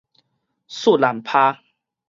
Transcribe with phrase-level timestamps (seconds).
[0.67, 1.59] 欶膦脬